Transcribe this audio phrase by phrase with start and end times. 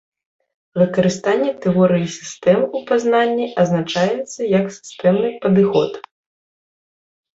[0.81, 5.91] Выкарыстанне тэорыі сістэм у пазнанні азначаецца як сістэмны падыход.